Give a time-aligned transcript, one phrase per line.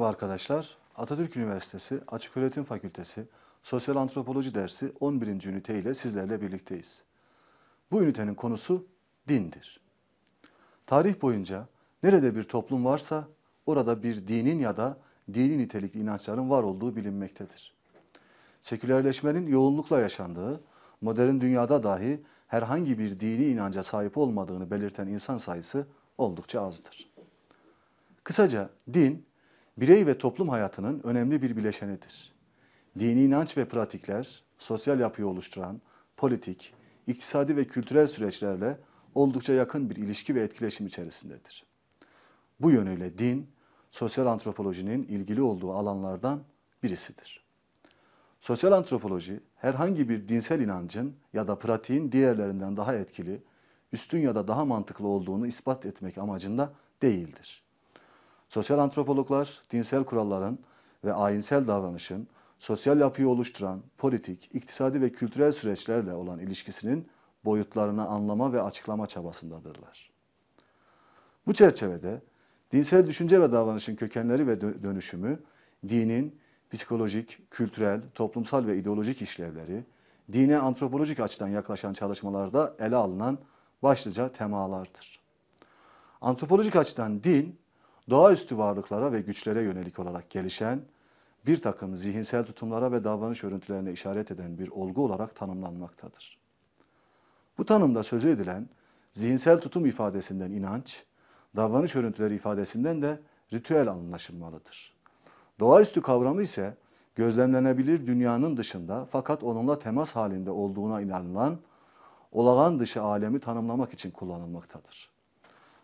[0.00, 0.76] Merhaba arkadaşlar.
[0.96, 3.24] Atatürk Üniversitesi Açıköğretim Fakültesi
[3.62, 5.44] Sosyal Antropoloji dersi 11.
[5.46, 7.02] ünite ile sizlerle birlikteyiz.
[7.92, 8.86] Bu ünitenin konusu
[9.28, 9.80] dindir.
[10.86, 11.66] Tarih boyunca
[12.02, 13.28] nerede bir toplum varsa
[13.66, 14.98] orada bir dinin ya da
[15.34, 17.74] dini nitelikli inançların var olduğu bilinmektedir.
[18.62, 20.60] Sekülerleşmenin yoğunlukla yaşandığı,
[21.00, 25.86] modern dünyada dahi herhangi bir dini inanca sahip olmadığını belirten insan sayısı
[26.18, 27.10] oldukça azdır.
[28.24, 29.29] Kısaca din,
[29.78, 32.32] birey ve toplum hayatının önemli bir bileşenidir.
[32.98, 35.80] Dini inanç ve pratikler, sosyal yapıyı oluşturan
[36.16, 36.74] politik,
[37.06, 38.78] iktisadi ve kültürel süreçlerle
[39.14, 41.66] oldukça yakın bir ilişki ve etkileşim içerisindedir.
[42.60, 43.50] Bu yönüyle din,
[43.90, 46.42] sosyal antropolojinin ilgili olduğu alanlardan
[46.82, 47.44] birisidir.
[48.40, 53.42] Sosyal antropoloji herhangi bir dinsel inancın ya da pratiğin diğerlerinden daha etkili,
[53.92, 57.62] üstün ya da daha mantıklı olduğunu ispat etmek amacında değildir.
[58.50, 60.58] Sosyal antropologlar dinsel kuralların
[61.04, 67.08] ve ayinsel davranışın sosyal yapıyı oluşturan politik, iktisadi ve kültürel süreçlerle olan ilişkisinin
[67.44, 70.10] boyutlarını anlama ve açıklama çabasındadırlar.
[71.46, 72.22] Bu çerçevede
[72.72, 75.42] dinsel düşünce ve davranışın kökenleri ve dönüşümü,
[75.88, 79.84] dinin psikolojik, kültürel, toplumsal ve ideolojik işlevleri,
[80.32, 83.38] dine antropolojik açıdan yaklaşan çalışmalarda ele alınan
[83.82, 85.20] başlıca temalardır.
[86.20, 87.60] Antropolojik açıdan din,
[88.10, 90.82] doğaüstü varlıklara ve güçlere yönelik olarak gelişen,
[91.46, 96.38] bir takım zihinsel tutumlara ve davranış örüntülerine işaret eden bir olgu olarak tanımlanmaktadır.
[97.58, 98.68] Bu tanımda sözü edilen
[99.12, 101.04] zihinsel tutum ifadesinden inanç,
[101.56, 103.20] davranış örüntüleri ifadesinden de
[103.52, 104.94] ritüel anlaşılmalıdır.
[105.60, 106.76] Doğaüstü kavramı ise
[107.14, 111.58] gözlemlenebilir dünyanın dışında fakat onunla temas halinde olduğuna inanılan
[112.32, 115.10] olağan dışı alemi tanımlamak için kullanılmaktadır.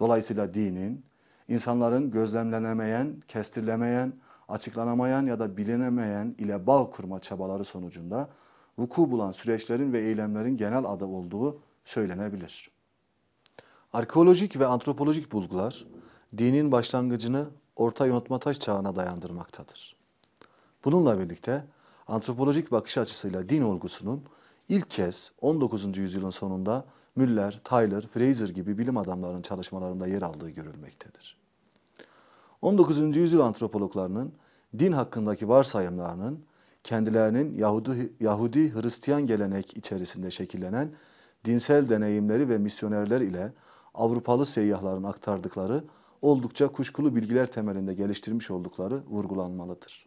[0.00, 1.04] Dolayısıyla dinin,
[1.50, 4.12] insanların gözlemlenemeyen, kestirilemeyen,
[4.48, 8.28] açıklanamayan ya da bilinemeyen ile bağ kurma çabaları sonucunda
[8.78, 12.70] vuku bulan süreçlerin ve eylemlerin genel adı olduğu söylenebilir.
[13.92, 15.86] Arkeolojik ve antropolojik bulgular
[16.38, 17.46] dinin başlangıcını
[17.76, 19.96] Orta Yontma Taş çağına dayandırmaktadır.
[20.84, 21.64] Bununla birlikte
[22.08, 24.24] antropolojik bakış açısıyla din olgusunun
[24.68, 25.98] ilk kez 19.
[25.98, 26.84] yüzyılın sonunda
[27.16, 31.39] Müller, Tyler, Fraser gibi bilim adamlarının çalışmalarında yer aldığı görülmektedir.
[32.62, 33.16] 19.
[33.16, 34.32] yüzyıl antropologlarının
[34.78, 36.44] din hakkındaki varsayımlarının
[36.84, 40.92] kendilerinin Yahudi, Yahudi Hristiyan gelenek içerisinde şekillenen
[41.44, 43.52] dinsel deneyimleri ve misyonerler ile
[43.94, 45.84] Avrupalı seyyahların aktardıkları
[46.22, 50.06] oldukça kuşkulu bilgiler temelinde geliştirmiş oldukları vurgulanmalıdır.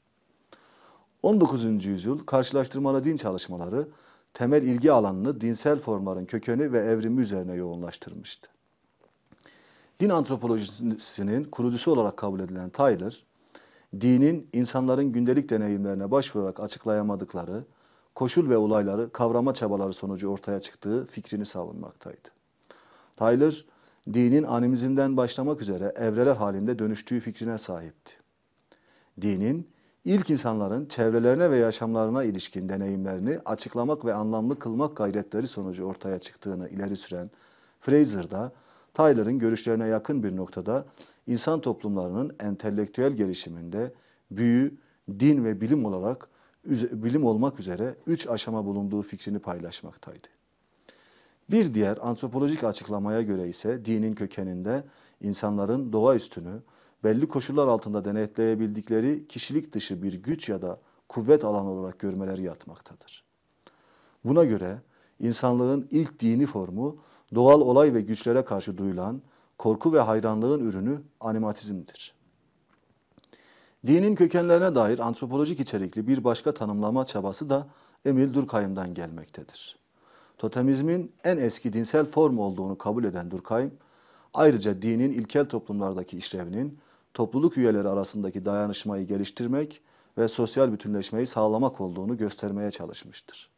[1.23, 1.85] 19.
[1.85, 3.87] yüzyıl karşılaştırmalı din çalışmaları
[4.33, 8.52] temel ilgi alanını dinsel formların kökeni ve evrimi üzerine yoğunlaştırmıştı.
[10.03, 13.23] Din antropolojisinin kurucusu olarak kabul edilen Tyler,
[14.01, 17.63] dinin insanların gündelik deneyimlerine başvurarak açıklayamadıkları
[18.15, 22.29] koşul ve olayları kavrama çabaları sonucu ortaya çıktığı fikrini savunmaktaydı.
[23.17, 23.65] Tyler,
[24.13, 28.13] dinin animizmden başlamak üzere evreler halinde dönüştüğü fikrine sahipti.
[29.21, 29.69] Dinin
[30.05, 36.69] ilk insanların çevrelerine ve yaşamlarına ilişkin deneyimlerini açıklamak ve anlamlı kılmak gayretleri sonucu ortaya çıktığını
[36.69, 37.31] ileri süren
[37.81, 38.51] Fraser da
[38.93, 40.85] Tyler'ın görüşlerine yakın bir noktada
[41.27, 43.93] insan toplumlarının entelektüel gelişiminde
[44.31, 44.77] büyü,
[45.09, 46.29] din ve bilim olarak
[46.91, 50.27] bilim olmak üzere üç aşama bulunduğu fikrini paylaşmaktaydı.
[51.51, 54.83] Bir diğer antropolojik açıklamaya göre ise dinin kökeninde
[55.21, 56.61] insanların doğa üstünü
[57.03, 60.79] belli koşullar altında denetleyebildikleri kişilik dışı bir güç ya da
[61.09, 63.23] kuvvet alanı olarak görmeleri yatmaktadır.
[64.25, 64.81] Buna göre
[65.19, 66.97] insanlığın ilk dini formu
[67.35, 69.21] doğal olay ve güçlere karşı duyulan
[69.57, 72.13] korku ve hayranlığın ürünü animatizmdir.
[73.87, 77.67] Dinin kökenlerine dair antropolojik içerikli bir başka tanımlama çabası da
[78.05, 79.77] Emil Durkheim'dan gelmektedir.
[80.37, 83.71] Totemizmin en eski dinsel form olduğunu kabul eden Durkheim,
[84.33, 86.79] ayrıca dinin ilkel toplumlardaki işlevinin
[87.13, 89.81] topluluk üyeleri arasındaki dayanışmayı geliştirmek
[90.17, 93.52] ve sosyal bütünleşmeyi sağlamak olduğunu göstermeye çalışmıştır.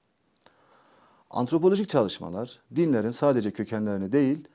[1.29, 4.47] Antropolojik çalışmalar dinlerin sadece kökenlerini değil,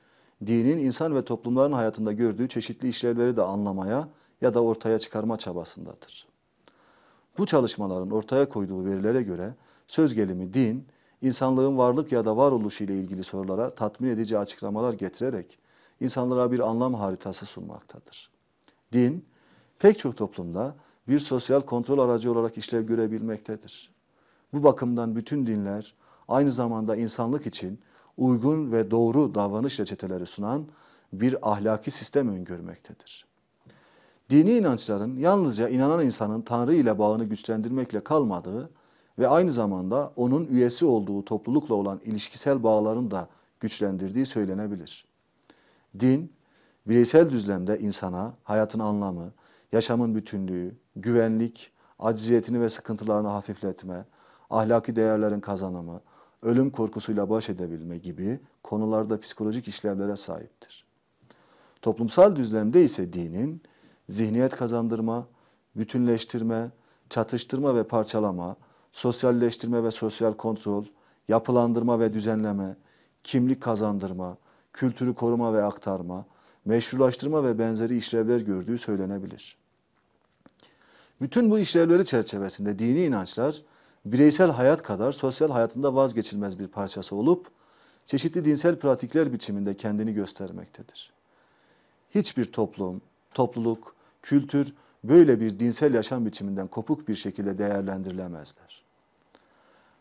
[0.45, 4.07] dinin insan ve toplumların hayatında gördüğü çeşitli işlevleri de anlamaya
[4.41, 6.27] ya da ortaya çıkarma çabasındadır.
[7.37, 9.55] Bu çalışmaların ortaya koyduğu verilere göre
[9.87, 10.87] söz gelimi din,
[11.21, 15.59] insanlığın varlık ya da varoluşu ile ilgili sorulara tatmin edici açıklamalar getirerek
[15.99, 18.31] insanlığa bir anlam haritası sunmaktadır.
[18.93, 19.25] Din,
[19.79, 20.75] pek çok toplumda
[21.07, 23.91] bir sosyal kontrol aracı olarak işlev görebilmektedir.
[24.53, 25.93] Bu bakımdan bütün dinler
[26.31, 27.79] aynı zamanda insanlık için
[28.17, 30.65] uygun ve doğru davranış reçeteleri sunan
[31.13, 33.25] bir ahlaki sistem öngörmektedir.
[34.29, 38.69] dini inançların yalnızca inanan insanın Tanrı ile bağını güçlendirmekle kalmadığı
[39.19, 43.27] ve aynı zamanda onun üyesi olduğu toplulukla olan ilişkisel bağların da
[43.59, 45.05] güçlendirdiği söylenebilir.
[45.99, 46.33] Din,
[46.87, 49.31] bireysel düzlemde insana hayatın anlamı,
[49.71, 54.05] yaşamın bütünlüğü, güvenlik, acziyetini ve sıkıntılarını hafifletme,
[54.49, 56.01] ahlaki değerlerin kazanımı,
[56.43, 60.85] ölüm korkusuyla baş edebilme gibi konularda psikolojik işlevlere sahiptir.
[61.81, 63.61] Toplumsal düzlemde ise dinin
[64.09, 65.27] zihniyet kazandırma,
[65.75, 66.69] bütünleştirme,
[67.09, 68.55] çatıştırma ve parçalama,
[68.91, 70.85] sosyalleştirme ve sosyal kontrol,
[71.27, 72.75] yapılandırma ve düzenleme,
[73.23, 74.37] kimlik kazandırma,
[74.73, 76.25] kültürü koruma ve aktarma,
[76.65, 79.57] meşrulaştırma ve benzeri işlevler gördüğü söylenebilir.
[81.21, 83.61] Bütün bu işlevleri çerçevesinde dini inançlar
[84.05, 87.47] bireysel hayat kadar sosyal hayatında vazgeçilmez bir parçası olup
[88.05, 91.11] çeşitli dinsel pratikler biçiminde kendini göstermektedir.
[92.15, 93.01] Hiçbir toplum,
[93.33, 98.83] topluluk, kültür böyle bir dinsel yaşam biçiminden kopuk bir şekilde değerlendirilemezler.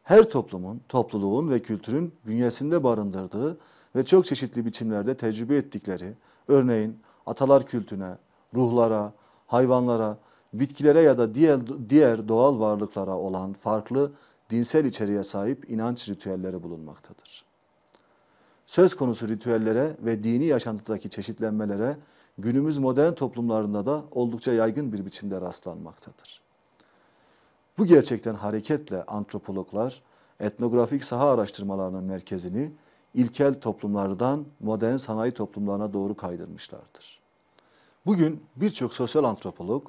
[0.05, 3.59] Her toplumun, topluluğun ve kültürün bünyesinde barındırdığı
[3.97, 6.15] ve çok çeşitli biçimlerde tecrübe ettikleri,
[6.49, 8.17] örneğin atalar kültüne,
[8.55, 9.13] ruhlara,
[9.47, 10.19] hayvanlara,
[10.53, 11.61] bitkilere ya da diğer,
[11.91, 14.13] diğer doğal varlıklara olan farklı
[14.51, 17.45] dinsel içeriğe sahip inanç ritüelleri bulunmaktadır.
[18.67, 21.97] Söz konusu ritüellere ve dini yaşantıdaki çeşitlenmelere
[22.39, 26.41] günümüz modern toplumlarında da oldukça yaygın bir biçimde rastlanmaktadır.
[27.79, 30.03] Bu gerçekten hareketle antropologlar
[30.41, 32.73] etnografik saha araştırmalarının merkezini
[33.15, 37.21] ilkel toplumlardan modern sanayi toplumlarına doğru kaydırmışlardır.
[38.07, 39.85] Bugün birçok sosyal antropolog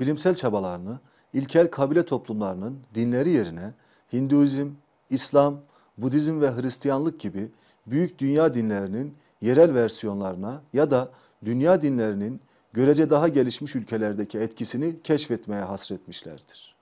[0.00, 0.98] bilimsel çabalarını
[1.32, 3.72] ilkel kabile toplumlarının dinleri yerine
[4.12, 4.70] Hinduizm,
[5.10, 5.60] İslam,
[5.98, 7.50] Budizm ve Hristiyanlık gibi
[7.86, 11.10] büyük dünya dinlerinin yerel versiyonlarına ya da
[11.44, 12.40] dünya dinlerinin
[12.72, 16.74] görece daha gelişmiş ülkelerdeki etkisini keşfetmeye hasretmişlerdir.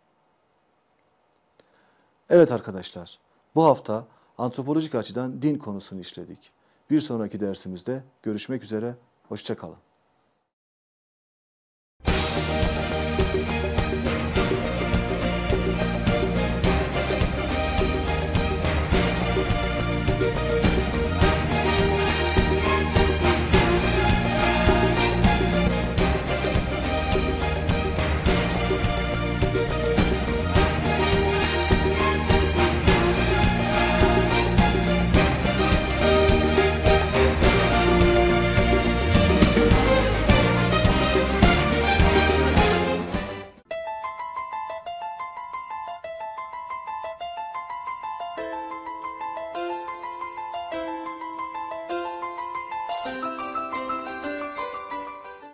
[2.30, 3.18] Evet arkadaşlar,
[3.54, 4.06] bu hafta
[4.38, 6.52] antropolojik açıdan din konusunu işledik.
[6.90, 8.94] Bir sonraki dersimizde görüşmek üzere,
[9.28, 9.91] hoşçakalın.